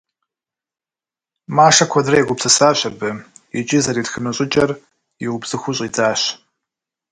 Машэ 1.57 1.85
куэдрэ 1.91 2.15
егупсысащ 2.23 2.79
абы 2.89 3.09
икӏи 3.59 3.79
зэритхыну 3.83 4.35
щӏыкӏэр 4.35 4.71
иубзыхуу 5.25 5.75
щӏидзащ. 5.77 6.21